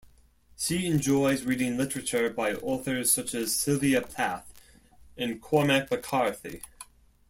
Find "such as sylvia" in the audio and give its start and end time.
3.11-4.01